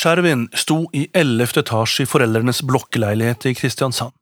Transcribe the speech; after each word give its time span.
Skjervin 0.00 0.46
sto 0.56 0.86
i 0.96 1.02
ellevte 1.12 1.60
etasje 1.60 2.06
i 2.06 2.08
foreldrenes 2.08 2.62
blokkleilighet 2.64 3.50
i 3.50 3.54
Kristiansand. 3.58 4.14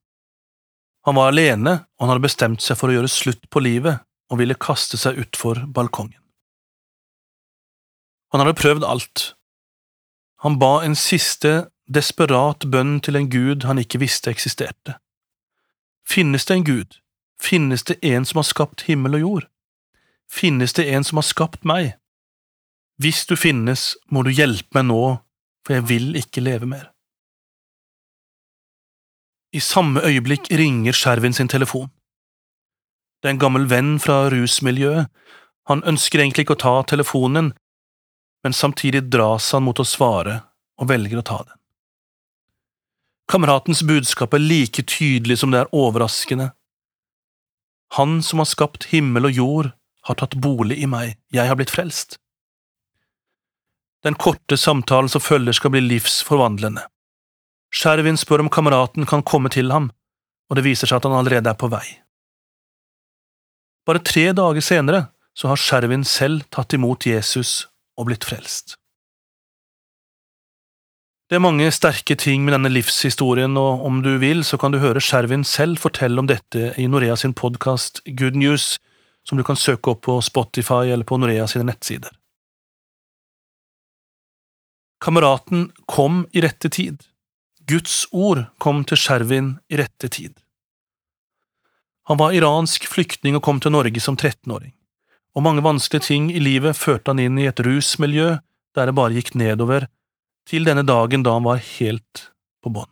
Han 1.06 1.14
var 1.14 1.30
alene, 1.30 1.74
og 1.94 2.02
han 2.02 2.10
hadde 2.12 2.24
bestemt 2.24 2.64
seg 2.64 2.80
for 2.80 2.90
å 2.90 2.96
gjøre 2.96 3.10
slutt 3.12 3.44
på 3.52 3.62
livet 3.62 4.02
og 4.28 4.40
ville 4.40 4.58
kaste 4.58 4.98
seg 4.98 5.20
utfor 5.22 5.60
balkongen. 5.70 6.18
Han 8.34 8.42
hadde 8.42 8.58
prøvd 8.58 8.84
alt. 8.84 9.22
Han 10.42 10.58
ba 10.58 10.80
en 10.82 10.98
siste, 10.98 11.70
desperat 11.86 12.66
bønn 12.72 12.98
til 13.00 13.16
en 13.16 13.30
gud 13.30 13.64
han 13.64 13.78
ikke 13.78 14.02
visste 14.02 14.34
eksisterte. 14.34 14.98
Finnes 16.02 16.44
det 16.48 16.58
en 16.58 16.66
gud? 16.66 16.98
Finnes 17.38 17.86
det 17.86 18.00
en 18.02 18.26
som 18.26 18.42
har 18.42 18.50
skapt 18.50 18.88
himmel 18.90 19.20
og 19.20 19.24
jord? 19.24 19.48
Finnes 20.26 20.74
det 20.74 20.90
en 20.90 21.06
som 21.06 21.22
har 21.22 21.28
skapt 21.30 21.62
meg? 21.62 21.94
Hvis 22.98 23.24
du 23.30 23.38
finnes, 23.38 23.94
må 24.10 24.26
du 24.26 24.34
hjelpe 24.34 24.74
meg 24.74 24.90
nå, 24.90 25.02
for 25.68 25.76
jeg 25.76 25.84
vil 25.84 26.16
ikke 26.16 26.40
leve 26.40 26.64
mer. 26.64 26.86
I 29.52 29.60
samme 29.60 30.00
øyeblikk 30.00 30.48
ringer 30.48 30.96
Skjervin 30.96 31.36
sin 31.36 31.48
telefon. 31.48 31.90
Det 33.20 33.28
er 33.28 33.34
en 33.34 33.42
gammel 33.42 33.66
venn 33.68 33.98
fra 34.00 34.30
rusmiljøet, 34.32 35.10
han 35.68 35.84
ønsker 35.84 36.22
egentlig 36.22 36.46
ikke 36.46 36.56
å 36.56 36.62
ta 36.62 36.74
telefonen, 36.88 37.50
men 38.40 38.54
samtidig 38.56 39.10
dras 39.12 39.50
han 39.52 39.66
mot 39.66 39.76
å 39.76 39.84
svare 39.84 40.38
og 40.80 40.88
velger 40.88 41.20
å 41.20 41.26
ta 41.28 41.42
den. 41.42 41.56
Kameratens 43.28 43.82
budskap 43.84 44.32
er 44.32 44.40
like 44.40 44.86
tydelig 44.88 45.42
som 45.42 45.52
det 45.52 45.60
er 45.60 45.74
overraskende. 45.76 46.54
Han 47.98 48.22
som 48.24 48.40
har 48.40 48.48
skapt 48.48 48.88
himmel 48.94 49.28
og 49.28 49.36
jord, 49.36 49.68
har 50.08 50.16
tatt 50.16 50.38
bolig 50.40 50.78
i 50.80 50.88
meg, 50.88 51.18
jeg 51.34 51.44
har 51.50 51.58
blitt 51.60 51.74
frelst. 51.74 52.16
Den 54.06 54.14
korte 54.14 54.56
samtalen 54.56 55.10
som 55.10 55.22
følger 55.22 55.56
skal 55.56 55.74
bli 55.74 55.82
livsforvandlende. 55.82 56.84
Skjervin 57.74 58.16
spør 58.16 58.44
om 58.44 58.50
kameraten 58.52 59.06
kan 59.06 59.24
komme 59.26 59.50
til 59.52 59.72
ham, 59.74 59.90
og 60.48 60.56
det 60.56 60.64
viser 60.64 60.88
seg 60.88 61.00
at 61.00 61.08
han 61.08 61.18
allerede 61.18 61.50
er 61.50 61.58
på 61.58 61.70
vei. 61.72 61.84
Bare 63.88 64.04
tre 64.04 64.30
dager 64.36 64.64
senere 64.64 65.06
så 65.36 65.50
har 65.50 65.60
Skjervin 65.60 66.04
selv 66.06 66.46
tatt 66.54 66.74
imot 66.76 67.06
Jesus 67.08 67.68
og 67.98 68.08
blitt 68.08 68.26
frelst. 68.28 68.76
Det 71.28 71.36
er 71.36 71.44
mange 71.44 71.66
sterke 71.74 72.16
ting 72.16 72.46
med 72.46 72.54
denne 72.56 72.70
livshistorien, 72.72 73.56
og 73.60 73.84
om 73.84 73.98
du 74.04 74.14
vil, 74.22 74.40
så 74.48 74.56
kan 74.56 74.72
du 74.72 74.78
høre 74.80 75.02
Skjervin 75.04 75.44
selv 75.44 75.76
fortelle 75.82 76.22
om 76.22 76.30
dette 76.30 76.72
i 76.80 76.86
Norea 76.88 77.18
sin 77.20 77.34
podkast 77.36 78.00
Good 78.06 78.38
News, 78.40 78.78
som 79.28 79.36
du 79.36 79.44
kan 79.44 79.58
søke 79.60 79.92
opp 79.92 80.06
på 80.08 80.16
Spotify 80.24 80.88
eller 80.88 81.04
på 81.04 81.20
Norea 81.20 81.44
sine 81.50 81.68
nettsider. 81.68 82.14
Kameraten 85.00 85.72
kom 85.86 86.26
i 86.32 86.40
rette 86.40 86.70
tid. 86.70 87.02
Guds 87.68 88.06
ord 88.10 88.44
kom 88.58 88.82
til 88.88 88.98
Skjervin 88.98 89.56
i 89.70 89.78
rette 89.78 90.08
tid. 90.10 90.34
Han 92.08 92.18
var 92.18 92.32
iransk 92.32 92.86
flyktning 92.88 93.36
og 93.36 93.44
kom 93.44 93.60
til 93.60 93.74
Norge 93.74 94.00
som 94.00 94.16
13-åring, 94.16 94.72
og 95.36 95.44
mange 95.44 95.62
vanskelige 95.62 96.08
ting 96.08 96.30
i 96.32 96.40
livet 96.40 96.78
førte 96.78 97.12
han 97.12 97.20
inn 97.20 97.38
i 97.38 97.46
et 97.50 97.60
rusmiljø 97.60 98.38
der 98.74 98.88
det 98.88 98.94
bare 98.96 99.14
gikk 99.14 99.34
nedover, 99.36 99.86
til 100.48 100.64
denne 100.64 100.86
dagen 100.88 101.24
da 101.26 101.34
han 101.36 101.44
var 101.44 101.60
helt 101.60 102.30
på 102.64 102.72
bånn. 102.72 102.90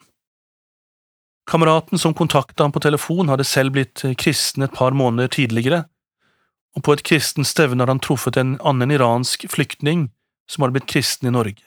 Kameraten 1.48 1.98
som 1.98 2.14
kontakta 2.14 2.66
ham 2.66 2.74
på 2.74 2.82
telefon, 2.82 3.30
hadde 3.30 3.46
selv 3.46 3.72
blitt 3.72 4.02
kristen 4.18 4.66
et 4.66 4.74
par 4.74 4.92
måneder 4.92 5.30
tidligere, 5.32 5.84
og 6.76 6.84
på 6.84 6.92
et 6.92 7.04
kristent 7.06 7.48
stevne 7.48 7.80
hadde 7.82 7.96
han 7.96 8.02
truffet 8.04 8.36
en 8.36 8.58
annen 8.60 8.92
iransk 8.92 9.46
flyktning 9.48 10.10
som 10.50 10.66
hadde 10.66 10.76
blitt 10.76 10.90
kristen 10.90 11.30
i 11.30 11.32
Norge. 11.32 11.62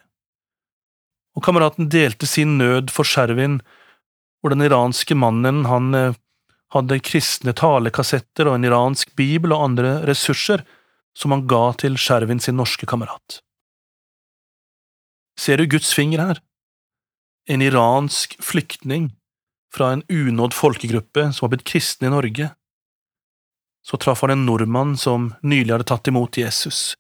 Og 1.40 1.46
kameraten 1.46 1.88
delte 1.88 2.28
sin 2.28 2.58
nød 2.60 2.90
for 2.92 3.08
Sherwin, 3.08 3.62
hvor 4.42 4.52
den 4.52 4.66
iranske 4.66 5.16
mannen 5.16 5.64
han 5.72 5.94
eh, 5.96 6.18
hadde 6.76 7.00
kristne 7.00 7.54
talekassetter 7.56 8.50
og 8.50 8.58
en 8.58 8.68
iransk 8.68 9.14
bibel 9.16 9.56
og 9.56 9.64
andre 9.70 9.94
ressurser 10.10 10.66
som 11.16 11.32
han 11.32 11.46
ga 11.48 11.72
til 11.80 11.96
Sherwin 11.96 12.44
sin 12.44 12.60
norske 12.60 12.88
kamerat. 12.92 13.40
Ser 15.40 15.64
du 15.64 15.70
Guds 15.72 15.94
finger 15.96 16.26
her? 16.26 16.44
En 17.48 17.64
iransk 17.64 18.36
flyktning 18.44 19.14
fra 19.72 19.94
en 19.96 20.04
unådd 20.12 20.54
folkegruppe 20.54 21.30
som 21.32 21.46
har 21.46 21.56
blitt 21.56 21.68
kristne 21.72 22.10
i 22.10 22.14
Norge. 22.14 22.52
Så 23.88 23.98
traff 23.98 24.28
han 24.28 24.36
en 24.36 24.46
nordmann 24.46 24.98
som 25.00 25.32
nylig 25.40 25.72
hadde 25.72 25.88
tatt 25.88 26.12
imot 26.12 26.38
Jesus, 26.38 26.98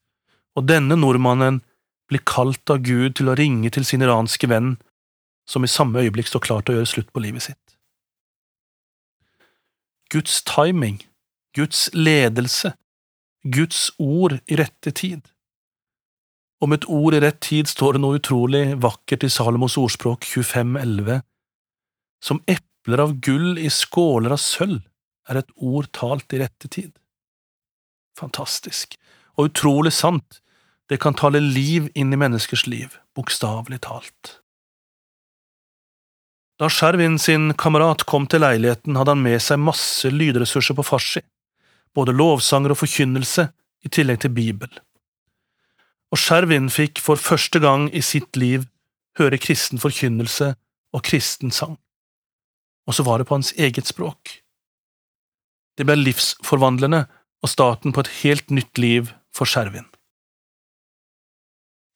og 0.55 0.71
denne 0.71 0.95
nordmannen 0.95 1.59
blir 2.09 2.21
kalt 2.25 2.69
av 2.73 2.81
Gud 2.85 3.15
til 3.19 3.29
å 3.29 3.37
ringe 3.37 3.69
til 3.73 3.85
sin 3.85 4.03
iranske 4.05 4.49
venn, 4.49 4.77
som 5.49 5.65
i 5.65 5.71
samme 5.71 6.01
øyeblikk 6.03 6.29
står 6.29 6.45
klar 6.45 6.65
til 6.65 6.75
å 6.75 6.79
gjøre 6.79 6.91
slutt 6.93 7.11
på 7.13 7.23
livet 7.23 7.45
sitt. 7.45 7.75
Guds 10.09 10.41
timing, 10.45 11.03
Guds 11.53 11.89
ledelse, 11.93 12.73
Guds 13.45 13.89
ord 14.01 14.39
i 14.49 14.57
rette 14.59 14.91
tid. 14.91 15.21
Om 16.59 16.73
et 16.75 16.85
ord 16.91 17.15
i 17.15 17.21
rett 17.23 17.39
tid 17.45 17.69
står 17.71 17.95
det 17.95 18.01
noe 18.03 18.19
utrolig 18.19 18.63
vakkert 18.83 19.23
i 19.23 19.31
Salomos 19.31 19.77
ordspråk 19.79 20.25
2511. 20.27 21.21
Som 22.25 22.41
epler 22.49 23.05
av 23.05 23.15
gull 23.23 23.61
i 23.61 23.69
skåler 23.71 24.35
av 24.35 24.41
sølv 24.43 24.81
er 25.29 25.39
et 25.39 25.53
ord 25.55 25.87
talt 25.95 26.33
i 26.35 26.41
rette 26.41 26.67
tid. 26.67 26.91
Fantastisk, 28.17 28.97
og 29.37 29.53
utrolig 29.53 29.93
sant, 29.95 30.41
det 30.89 30.99
kan 31.01 31.13
tale 31.17 31.41
liv 31.43 31.89
inn 31.95 32.13
i 32.13 32.19
menneskers 32.19 32.65
liv, 32.67 32.97
bokstavelig 33.15 33.81
talt. 33.85 34.35
Da 36.59 36.67
Skjervin 36.67 37.15
sin 37.21 37.53
kamerat 37.53 38.03
kom 38.09 38.25
til 38.27 38.43
leiligheten, 38.43 38.97
hadde 38.99 39.15
han 39.15 39.23
med 39.23 39.39
seg 39.43 39.61
masse 39.63 40.09
lydressurser 40.11 40.75
på 40.75 40.87
farsi, 40.87 41.23
både 41.95 42.17
lovsanger 42.17 42.75
og 42.75 42.81
forkynnelse, 42.81 43.49
i 43.79 43.87
tillegg 43.95 44.19
til 44.19 44.33
Bibel 44.35 44.73
og 46.09 46.17
Skjervin 46.17 46.69
fikk 46.73 47.01
for 47.03 47.21
første 47.21 47.61
gang 47.61 47.87
i 47.93 48.01
sitt 48.05 48.37
liv 48.39 48.65
høre 49.19 49.39
kristen 49.41 49.81
forkynnelse 49.81 50.53
og 50.95 51.05
kristen 51.05 51.53
sang, 51.53 51.77
og 52.89 52.97
så 52.97 53.05
var 53.05 53.19
det 53.19 53.29
på 53.29 53.37
hans 53.37 53.53
eget 53.53 53.89
språk. 53.89 54.39
Det 55.77 55.85
ble 55.87 55.99
livsforvandlende 55.99 57.05
og 57.43 57.51
starten 57.51 57.93
på 57.95 58.03
et 58.03 58.13
helt 58.23 58.49
nytt 58.51 58.81
liv 58.81 59.13
for 59.35 59.47
Skjervin. 59.47 59.85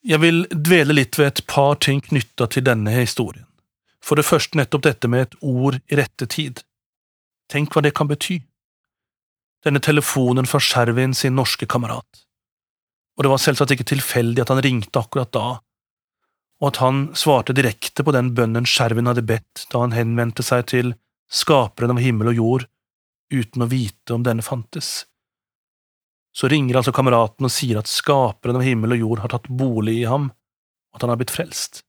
Jeg 0.04 0.20
vil 0.20 0.44
dvele 0.52 0.98
litt 0.98 1.18
ved 1.20 1.30
et 1.30 1.44
par 1.48 1.78
ting 1.80 2.02
knytta 2.04 2.50
til 2.52 2.66
denne 2.68 2.92
historien. 2.92 3.48
For 4.04 4.20
det 4.20 4.28
første 4.28 4.60
nettopp 4.60 4.84
dette 4.84 5.08
med 5.08 5.28
et 5.28 5.38
ord 5.40 5.80
i 5.88 5.96
rette 5.96 6.28
tid. 6.28 6.60
Tenk 7.52 7.72
hva 7.72 7.86
det 7.86 7.94
kan 7.96 8.10
bety. 8.12 8.42
Denne 9.64 9.80
telefonen 9.80 10.50
fra 10.50 10.60
Skjervin 10.60 11.16
sin 11.16 11.38
norske 11.40 11.70
kamerat 11.72 12.24
og 13.14 13.26
det 13.26 13.32
var 13.32 13.42
selvsagt 13.42 13.76
ikke 13.76 13.92
tilfeldig 13.94 14.42
at 14.44 14.52
han 14.54 14.62
ringte 14.66 15.02
akkurat 15.02 15.32
da, 15.36 15.48
og 16.62 16.70
at 16.70 16.80
han 16.82 17.06
svarte 17.18 17.56
direkte 17.56 18.06
på 18.06 18.14
den 18.16 18.32
bønnen 18.38 18.68
Skjervin 18.70 19.10
hadde 19.10 19.26
bedt 19.28 19.66
da 19.72 19.84
han 19.84 19.96
henvendte 19.96 20.46
seg 20.46 20.66
til 20.72 20.94
skaperen 21.34 21.94
av 21.94 22.02
himmel 22.02 22.32
og 22.32 22.40
jord, 22.40 22.68
uten 23.34 23.66
å 23.66 23.70
vite 23.70 24.16
om 24.16 24.26
denne 24.26 24.46
fantes. 24.46 25.06
Så 26.34 26.50
ringer 26.50 26.80
altså 26.80 26.94
kameraten 26.96 27.46
og 27.46 27.54
sier 27.54 27.80
at 27.80 27.90
skaperen 27.92 28.58
av 28.58 28.66
himmel 28.66 28.96
og 28.96 29.04
jord 29.04 29.24
har 29.24 29.34
tatt 29.36 29.50
bolig 29.50 30.00
i 30.02 30.08
ham, 30.10 30.32
og 30.92 30.98
at 30.98 31.06
han 31.06 31.14
har 31.14 31.22
blitt 31.22 31.34
frelst. 31.34 31.84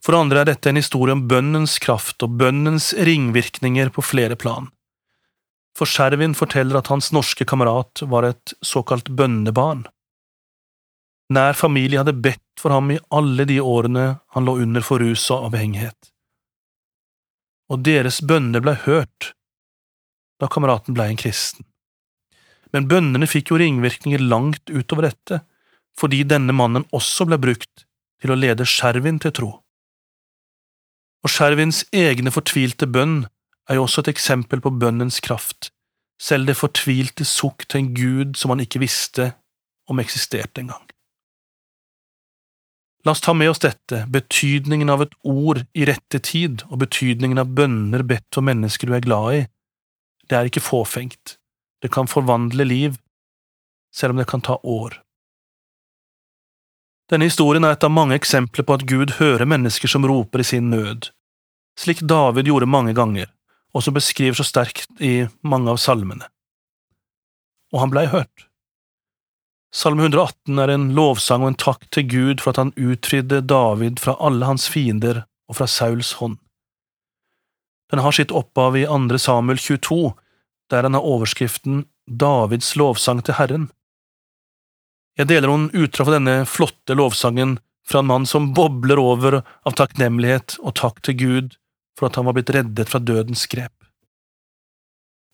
For 0.00 0.16
andre 0.16 0.42
er 0.42 0.50
dette 0.50 0.70
en 0.70 0.80
historie 0.80 1.14
om 1.14 1.26
bønnens 1.30 1.78
kraft 1.82 2.24
og 2.26 2.38
bønnens 2.40 2.90
ringvirkninger 2.96 3.92
på 3.94 4.02
flere 4.02 4.38
plan 4.40 4.70
for 5.80 5.88
Skjervin 5.88 6.34
forteller 6.36 6.80
at 6.80 6.90
hans 6.92 7.08
norske 7.16 7.46
kamerat 7.48 8.02
var 8.12 8.26
et 8.28 8.54
såkalt 8.60 9.08
bønnebarn. 9.16 9.86
Nær 11.30 11.54
familie 11.56 12.02
hadde 12.02 12.16
bedt 12.20 12.60
for 12.60 12.74
ham 12.74 12.90
i 12.92 12.98
alle 13.14 13.46
de 13.48 13.60
årene 13.62 14.06
han 14.34 14.48
lå 14.48 14.58
under 14.64 14.84
for 14.84 15.00
rus 15.00 15.28
og 15.30 15.46
avhengighet. 15.48 16.10
Og 17.70 17.84
deres 17.86 18.18
bønner 18.20 18.60
blei 18.60 18.76
hørt 18.84 19.32
da 20.40 20.48
kameraten 20.50 20.96
blei 20.96 21.10
en 21.12 21.20
kristen. 21.20 21.64
Men 22.74 22.86
bønnene 22.90 23.26
fikk 23.30 23.52
jo 23.52 23.58
ringvirkninger 23.60 24.22
langt 24.22 24.70
utover 24.70 25.08
dette, 25.08 25.40
fordi 25.98 26.22
denne 26.28 26.54
mannen 26.56 26.86
også 26.96 27.26
ble 27.28 27.40
brukt 27.42 27.86
til 28.20 28.32
å 28.32 28.38
lede 28.38 28.68
Skjervin 28.68 29.18
til 29.22 29.34
tro. 29.36 29.50
Og 31.20 31.32
Skjervins 31.32 31.82
egne 31.92 32.32
fortvilte 32.32 32.88
bønn 32.88 33.24
er 33.68 33.78
jo 33.78 33.84
også 33.86 34.04
et 34.04 34.14
eksempel 34.14 34.62
på 34.64 34.72
bønnens 34.80 35.20
kraft, 35.24 35.72
selv 36.20 36.48
det 36.48 36.58
fortvilte 36.58 37.26
sukk 37.28 37.66
til 37.68 37.82
en 37.82 37.92
gud 37.96 38.38
som 38.40 38.54
han 38.54 38.62
ikke 38.64 38.82
visste 38.82 39.32
om 39.90 40.00
eksisterte 40.02 40.62
engang. 40.62 40.84
La 43.04 43.14
oss 43.14 43.22
ta 43.24 43.32
med 43.32 43.48
oss 43.48 43.62
dette, 43.62 44.02
betydningen 44.12 44.92
av 44.92 45.06
et 45.06 45.14
ord 45.24 45.62
i 45.72 45.86
rette 45.88 46.20
tid 46.20 46.66
og 46.68 46.82
betydningen 46.82 47.40
av 47.40 47.52
bønner 47.56 48.04
bedt 48.04 48.28
for 48.36 48.44
mennesker 48.44 48.90
du 48.90 48.96
er 48.96 49.04
glad 49.04 49.36
i. 49.38 49.44
Det 50.28 50.36
er 50.36 50.50
ikke 50.50 50.62
fåfengt, 50.62 51.38
det 51.82 51.92
kan 51.92 52.10
forvandle 52.10 52.64
liv, 52.64 52.98
selv 53.94 54.14
om 54.14 54.20
det 54.20 54.28
kan 54.30 54.40
ta 54.40 54.58
år. 54.62 55.00
Denne 57.10 57.26
historien 57.26 57.64
er 57.66 57.74
et 57.74 57.84
av 57.84 57.90
mange 57.90 58.14
eksempler 58.14 58.66
på 58.66 58.76
at 58.76 58.86
Gud 58.86 59.16
hører 59.18 59.48
mennesker 59.48 59.90
som 59.90 60.06
roper 60.06 60.44
i 60.44 60.46
sin 60.46 60.70
nød, 60.70 61.10
slik 61.78 62.04
David 62.06 62.46
gjorde 62.46 62.70
mange 62.70 62.94
ganger, 62.94 63.32
og 63.74 63.82
som 63.82 63.96
beskriver 63.96 64.38
så 64.38 64.46
sterkt 64.46 65.00
i 65.02 65.26
mange 65.42 65.72
av 65.72 65.80
salmene. 65.82 66.28
Og 67.74 67.82
han 67.82 67.90
blei 67.90 68.06
hørt. 68.10 68.46
Salme 69.74 70.02
118 70.02 70.58
er 70.58 70.72
en 70.74 70.88
lovsang 70.94 71.44
og 71.44 71.52
en 71.52 71.58
takk 71.62 71.84
til 71.94 72.06
Gud 72.10 72.40
for 72.42 72.50
at 72.50 72.58
han 72.58 72.72
utfridde 72.74 73.38
David 73.46 74.00
fra 74.02 74.16
alle 74.18 74.48
hans 74.48 74.66
fiender 74.70 75.22
og 75.50 75.60
fra 75.60 75.68
Sauls 75.70 76.16
hånd. 76.18 76.40
Den 77.90 78.02
har 78.02 78.14
sitt 78.14 78.34
opphav 78.34 78.76
i 78.78 78.86
2. 78.86 79.18
Samuel 79.18 79.58
22, 79.58 80.10
der 80.70 80.86
han 80.86 80.96
har 80.96 81.06
overskriften 81.06 81.84
Davids 82.06 82.74
lovsang 82.78 83.22
til 83.26 83.36
Herren. 83.38 83.68
Jeg 85.18 85.28
deler 85.30 85.50
noen 85.50 85.68
utdrag 85.74 86.06
fra 86.06 86.16
denne 86.16 86.36
flotte 86.48 86.96
lovsangen 86.96 87.58
fra 87.90 88.00
en 88.00 88.10
mann 88.10 88.26
som 88.28 88.52
bobler 88.54 89.00
over 89.02 89.40
av 89.40 89.76
takknemlighet 89.78 90.58
og 90.62 90.76
takk 90.78 91.02
til 91.06 91.18
Gud 91.20 91.58
for 91.98 92.08
at 92.08 92.16
han 92.16 92.28
var 92.28 92.38
blitt 92.38 92.52
reddet 92.54 92.88
fra 92.88 93.02
dødens 93.02 93.44
grep. 93.50 93.74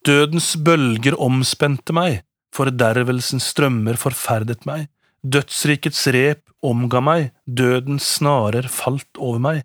Dødens 0.07 0.55
bølger 0.63 1.17
omspente 1.23 1.95
meg, 1.97 2.23
fordervelsens 2.55 3.51
strømmer 3.53 3.99
forferdet 4.01 4.65
meg, 4.69 4.87
dødsrikets 5.23 6.07
rep 6.15 6.45
omga 6.67 7.03
meg, 7.03 7.33
dødens 7.47 8.07
snarer 8.19 8.69
falt 8.71 9.19
over 9.19 9.43
meg. 9.43 9.65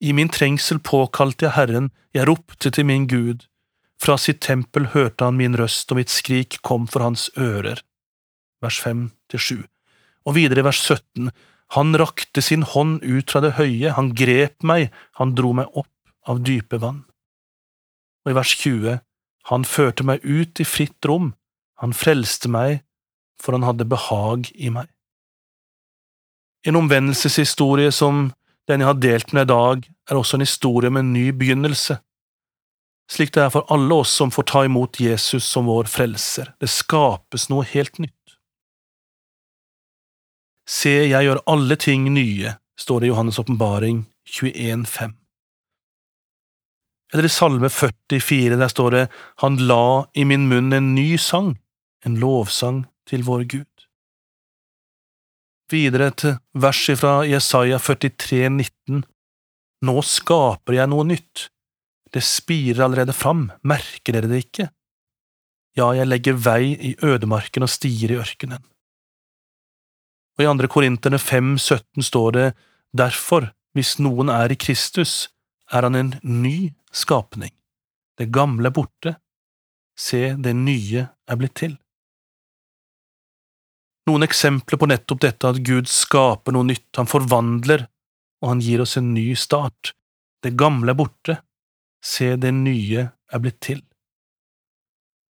I 0.00 0.14
min 0.16 0.30
trengsel 0.32 0.80
påkalte 0.82 1.46
jeg 1.46 1.56
Herren, 1.56 1.90
jeg 2.16 2.26
ropte 2.28 2.72
til 2.72 2.86
min 2.88 3.06
Gud. 3.10 3.46
Fra 4.00 4.16
sitt 4.16 4.40
tempel 4.40 4.88
hørte 4.94 5.26
han 5.28 5.36
min 5.36 5.56
røst, 5.58 5.90
og 5.92 6.00
mitt 6.00 6.12
skrik 6.12 6.58
kom 6.64 6.86
for 6.88 7.04
hans 7.04 7.28
ører. 7.36 7.82
Vers 8.64 8.80
5 8.80 9.10
7. 9.36 9.64
Og 10.28 10.36
videre 10.36 10.62
i 10.62 10.66
vers 10.66 10.80
17. 10.80 11.30
Han 11.76 11.94
rakte 12.00 12.42
sin 12.42 12.64
hånd 12.66 13.04
ut 13.04 13.30
fra 13.30 13.42
det 13.44 13.54
høye, 13.60 13.92
han 13.94 14.10
grep 14.16 14.64
meg, 14.66 14.88
han 15.20 15.36
dro 15.38 15.52
meg 15.54 15.70
opp 15.78 15.92
av 16.28 16.42
dype 16.44 16.80
vann. 16.82 17.04
Og 18.24 18.32
i 18.32 18.36
vers 18.40 18.56
20. 18.58 18.98
Han 19.52 19.64
førte 19.64 20.04
meg 20.04 20.24
ut 20.24 20.60
i 20.60 20.66
fritt 20.66 21.06
rom, 21.06 21.32
han 21.80 21.94
frelste 21.96 22.50
meg, 22.50 22.82
for 23.40 23.56
han 23.56 23.64
hadde 23.64 23.88
behag 23.88 24.50
i 24.54 24.72
meg. 24.72 24.90
En 26.66 26.76
omvendelseshistorie 26.76 27.92
som 27.94 28.28
den 28.68 28.82
jeg 28.82 28.90
har 28.90 29.00
delt 29.00 29.32
med 29.32 29.48
i 29.48 29.52
dag, 29.52 29.86
er 30.10 30.18
også 30.18 30.36
en 30.36 30.44
historie 30.44 30.90
om 30.92 30.98
en 31.00 31.12
ny 31.14 31.30
begynnelse, 31.32 31.96
slik 33.10 33.32
det 33.34 33.42
er 33.44 33.52
for 33.54 33.66
alle 33.74 34.00
oss 34.02 34.12
som 34.14 34.30
får 34.30 34.46
ta 34.50 34.64
imot 34.68 35.00
Jesus 35.02 35.44
som 35.44 35.66
vår 35.70 35.90
frelser. 35.90 36.52
Det 36.60 36.70
skapes 36.70 37.48
noe 37.50 37.66
helt 37.66 37.98
nytt. 37.98 38.14
Se, 40.70 40.92
jeg 41.10 41.26
gjør 41.26 41.42
alle 41.50 41.74
ting 41.80 42.06
nye, 42.14 42.54
står 42.78 43.02
det 43.02 43.08
i 43.08 43.10
Johannes' 43.10 43.40
åpenbaring 43.42 44.04
21,5. 44.30 45.16
Eller 47.12 47.26
i 47.26 47.32
Salme 47.32 47.68
44, 47.68 48.56
der 48.56 48.70
står 48.70 48.90
det 48.94 49.08
Han 49.42 49.58
la 49.66 50.06
i 50.14 50.24
min 50.24 50.46
munn 50.48 50.72
en 50.72 50.94
ny 50.94 51.18
sang, 51.18 51.56
en 52.06 52.20
lovsang 52.22 52.84
til 53.10 53.26
vår 53.26 53.42
Gud. 53.50 53.86
Videre 55.70 56.10
et 56.10 56.24
vers 56.54 56.82
fra 56.98 57.20
Jesaja 57.26 57.78
43, 57.78 58.46
19. 58.50 59.02
Nå 59.86 60.02
skaper 60.06 60.78
jeg 60.78 60.90
noe 60.90 61.06
nytt. 61.06 61.50
Det 62.10 62.22
spirer 62.26 62.84
allerede 62.84 63.14
fram, 63.14 63.48
merker 63.62 64.16
dere 64.16 64.30
det 64.30 64.44
ikke? 64.46 64.70
Ja, 65.78 65.92
jeg 65.94 66.08
legger 66.08 66.38
vei 66.42 66.74
i 66.74 66.96
ødemarken 67.06 67.62
og 67.62 67.70
stier 67.70 68.10
i 68.10 68.18
ørkenen. 68.18 68.62
Og 70.38 70.44
i 70.44 70.48
andre 70.50 70.70
Korinterne 70.72 71.20
5, 71.20 71.56
17 71.58 72.06
står 72.06 72.30
det 72.34 72.46
derfor, 72.96 73.50
hvis 73.76 73.98
noen 74.02 74.32
er 74.32 74.50
i 74.50 74.58
Kristus, 74.58 75.28
er 75.70 75.86
han 75.86 75.94
en 75.94 76.14
ny 76.22 76.72
skapning. 76.90 77.52
Det 78.18 78.30
gamle 78.34 78.66
er 78.68 78.74
borte, 78.74 79.14
se, 79.94 80.34
det 80.34 80.56
nye 80.56 81.06
er 81.06 81.38
blitt 81.38 81.54
til. 81.60 81.76
Noen 84.10 84.26
eksempler 84.26 84.80
på 84.80 84.88
nettopp 84.90 85.20
dette 85.22 85.52
at 85.52 85.60
Gud 85.62 85.86
skaper 85.90 86.56
noe 86.56 86.66
nytt, 86.66 86.88
han 86.98 87.08
forvandler, 87.10 87.86
og 88.42 88.54
han 88.54 88.64
gir 88.64 88.82
oss 88.82 88.96
en 88.98 89.12
ny 89.14 89.28
start. 89.38 89.92
Det 90.42 90.56
gamle 90.58 90.90
er 90.90 90.98
borte, 90.98 91.36
se, 92.04 92.34
det 92.36 92.52
nye 92.56 93.08
er 93.10 93.42
blitt 93.42 93.60
til. 93.64 93.80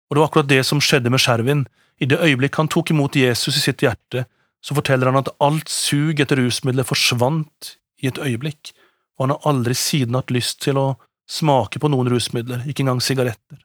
Og 0.10 0.16
det 0.16 0.22
var 0.22 0.30
akkurat 0.30 0.52
det 0.52 0.62
som 0.68 0.82
skjedde 0.84 1.12
med 1.14 1.22
Skjervin. 1.22 1.66
I 2.02 2.08
det 2.10 2.20
øyeblikk 2.22 2.58
han 2.60 2.70
tok 2.72 2.92
imot 2.94 3.16
Jesus 3.18 3.58
i 3.58 3.64
sitt 3.64 3.84
hjerte, 3.86 4.26
så 4.66 4.76
forteller 4.78 5.12
han 5.12 5.22
at 5.22 5.32
alt 5.44 5.70
sug 5.72 6.20
etter 6.20 6.40
rusmidler 6.42 6.88
forsvant 6.88 7.76
i 8.02 8.10
et 8.10 8.20
øyeblikk, 8.20 8.74
og 9.16 9.26
han 9.26 9.36
har 9.36 9.50
aldri 9.52 9.78
siden 9.78 10.18
hatt 10.18 10.34
lyst 10.34 10.62
til 10.66 10.80
å 10.82 10.88
smake 11.30 11.80
på 11.82 11.90
noen 11.90 12.10
rusmidler, 12.12 12.66
ikke 12.68 12.84
engang 12.86 13.02
sigaretter. 13.02 13.62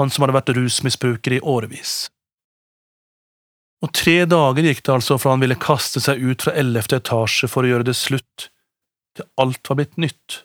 Han 0.00 0.10
som 0.12 0.24
hadde 0.24 0.36
vært 0.36 0.54
rusmisbruker 0.56 1.36
i 1.36 1.42
årevis. 1.42 2.08
Og 3.84 3.92
tre 3.94 4.24
dager 4.26 4.66
gikk 4.66 4.82
det 4.82 4.94
altså 4.96 5.18
fra 5.22 5.36
han 5.36 5.42
ville 5.42 5.58
kaste 5.60 6.02
seg 6.02 6.18
ut 6.18 6.42
fra 6.42 6.54
ellevte 6.58 6.98
etasje 6.98 7.50
for 7.50 7.62
å 7.62 7.72
gjøre 7.72 7.86
det 7.86 7.96
slutt, 7.98 8.48
til 9.14 9.28
alt 9.38 9.70
var 9.70 9.78
blitt 9.78 9.98
nytt. 10.00 10.42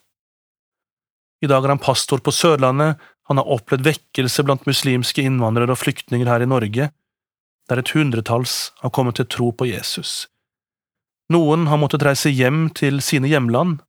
I 1.43 1.49
dag 1.51 1.65
er 1.65 1.73
han 1.73 1.81
pastor 1.83 2.21
på 2.23 2.31
Sørlandet, 2.31 2.99
han 3.27 3.39
har 3.39 3.49
opplevd 3.51 3.83
vekkelse 3.87 4.43
blant 4.47 4.67
muslimske 4.67 5.23
innvandrere 5.23 5.75
og 5.75 5.81
flyktninger 5.81 6.27
her 6.27 6.43
i 6.43 6.47
Norge, 6.47 6.89
der 7.69 7.79
et 7.79 7.91
hundretalls 7.95 8.71
har 8.83 8.91
kommet 8.95 9.19
til 9.19 9.27
tro 9.27 9.49
på 9.51 9.67
Jesus. 9.67 10.27
Noen 11.31 11.67
har 11.71 11.79
måttet 11.79 12.03
reise 12.03 12.31
hjem 12.31 12.67
til 12.75 12.99
sine 13.03 13.31
hjemland 13.31 13.79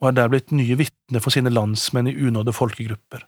og 0.00 0.10
er 0.10 0.16
der 0.16 0.30
blitt 0.32 0.54
nye 0.54 0.76
vitner 0.78 1.22
for 1.22 1.34
sine 1.34 1.52
landsmenn 1.52 2.08
i 2.10 2.16
unådde 2.16 2.54
folkegrupper. 2.56 3.24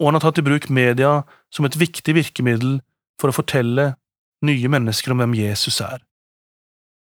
Og 0.00 0.08
han 0.08 0.16
har 0.16 0.24
tatt 0.24 0.40
i 0.40 0.46
bruk 0.46 0.70
media 0.72 1.20
som 1.52 1.66
et 1.68 1.76
viktig 1.78 2.14
virkemiddel 2.16 2.78
for 3.20 3.30
å 3.30 3.36
fortelle 3.36 3.92
nye 4.46 4.70
mennesker 4.72 5.12
om 5.12 5.20
hvem 5.20 5.36
Jesus 5.36 5.82
er. 5.84 6.00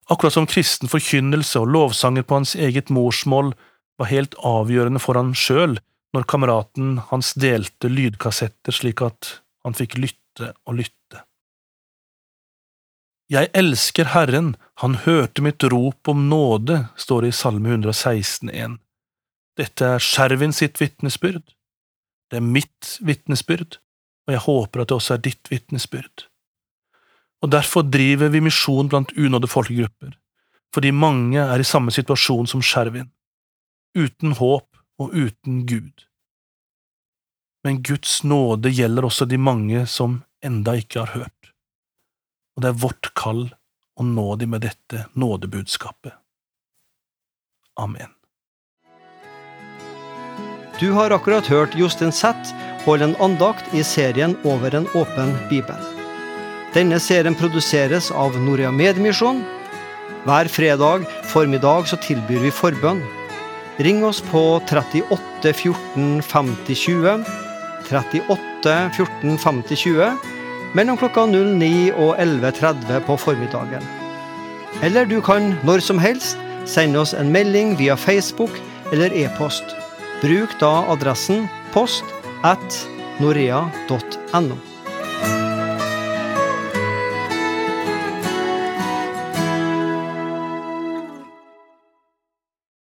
Akkurat 0.10 0.34
som 0.34 0.50
kristen 0.50 0.90
forkynnelse 0.92 1.62
og 1.62 1.70
lovsanger 1.76 2.26
på 2.26 2.40
hans 2.40 2.56
eget 2.58 2.90
morsmål 2.90 3.54
var 4.00 4.12
helt 4.12 4.38
avgjørende 4.46 5.02
for 5.04 5.20
han 5.20 5.34
sjøl 5.38 5.78
når 6.16 6.28
kameraten 6.32 6.98
hans 7.12 7.34
delte 7.40 7.92
lydkassetter 7.92 8.76
slik 8.76 9.04
at 9.06 9.38
han 9.66 9.78
fikk 9.78 9.98
lytte 10.00 10.52
og 10.66 10.80
lytte. 10.80 11.22
Jeg 13.32 13.48
elsker 13.56 14.12
Herren, 14.12 14.56
han 14.84 14.98
hørte 15.06 15.44
mitt 15.46 15.64
rop 15.72 16.10
om 16.12 16.26
nåde, 16.28 16.82
står 17.00 17.24
det 17.24 17.30
i 17.32 17.38
Salme 17.38 17.72
116,1. 17.78 18.76
Dette 19.60 19.94
er 19.96 20.04
Skjervin 20.04 20.56
sitt 20.56 20.82
vitnesbyrd. 20.82 21.46
Det 22.32 22.42
er 22.42 22.44
mitt 22.44 22.98
vitnesbyrd, 23.00 23.80
og 24.28 24.36
jeg 24.36 24.44
håper 24.48 24.84
at 24.84 24.92
det 24.92 24.98
også 24.98 25.16
er 25.16 25.24
ditt 25.30 25.52
vitnesbyrd 25.52 26.28
og 27.42 27.50
derfor 27.50 27.86
driver 27.90 28.30
vi 28.30 28.44
misjon 28.44 28.90
blant 28.90 29.14
unådde 29.18 29.50
folkegrupper, 29.50 30.14
fordi 30.74 30.92
mange 30.94 31.42
er 31.42 31.60
i 31.60 31.68
samme 31.68 31.92
situasjon 31.94 32.50
som 32.50 32.62
Skjervin, 32.62 33.10
uten 33.98 34.36
håp 34.40 34.68
og 35.02 35.14
uten 35.14 35.66
Gud. 35.66 36.06
Men 37.64 37.82
Guds 37.86 38.24
nåde 38.24 38.72
gjelder 38.74 39.06
også 39.06 39.26
de 39.30 39.38
mange 39.38 39.86
som 39.88 40.22
enda 40.44 40.76
ikke 40.80 41.04
har 41.04 41.14
hørt, 41.14 41.52
og 42.56 42.64
det 42.64 42.72
er 42.72 42.82
vårt 42.82 43.12
kall 43.18 43.44
å 44.00 44.08
nå 44.08 44.28
dem 44.42 44.56
med 44.56 44.66
dette 44.66 45.06
nådebudskapet. 45.14 46.16
Amen. 47.80 48.10
Du 50.82 50.92
har 50.92 51.14
akkurat 51.14 51.46
hørt 51.46 51.76
Jostein 51.78 52.12
Zett 52.12 52.54
holde 52.86 53.12
en 53.12 53.16
andakt 53.22 53.74
i 53.78 53.84
serien 53.86 54.34
Over 54.44 54.76
en 54.76 54.88
åpen 54.98 55.36
bibel. 55.50 55.78
Denne 56.74 57.00
serien 57.00 57.36
produseres 57.36 58.10
av 58.12 58.38
Norea 58.40 58.72
Medmisjon. 58.72 59.44
Hver 60.26 60.50
fredag 60.50 61.06
formiddag 61.30 61.90
så 61.92 62.00
tilbyr 62.02 62.48
vi 62.48 62.54
forbønn. 62.56 63.04
Ring 63.82 64.04
oss 64.06 64.22
på 64.22 64.62
38 64.70 65.54
14 65.54 66.22
50 66.22 66.76
20. 66.76 67.24
38 67.90 68.90
14 68.98 69.38
50 69.38 69.76
20 69.76 70.18
mellom 70.78 71.00
klokka 71.02 71.26
09 71.26 71.92
og 71.98 72.20
11.30 72.22 73.02
på 73.08 73.18
formiddagen. 73.18 73.86
Eller 74.86 75.10
du 75.10 75.18
kan 75.26 75.56
når 75.66 75.82
som 75.84 76.00
helst 76.00 76.38
sende 76.70 77.02
oss 77.02 77.16
en 77.18 77.34
melding 77.34 77.74
via 77.80 77.98
Facebook 77.98 78.54
eller 78.94 79.14
e-post. 79.18 79.66
Bruk 80.22 80.54
da 80.62 80.74
adressen 80.94 81.48
post 81.74 82.06
at 82.46 82.84
norea.no. 83.20 84.71